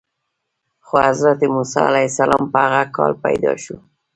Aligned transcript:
خو 0.85 0.95
حضرت 1.07 1.39
موسی 1.53 1.79
علیه 1.89 2.09
السلام 2.11 2.43
په 2.53 2.57
هغه 2.65 2.83
کال 2.97 3.13
پیدا 3.25 3.53
شو. 3.63 3.75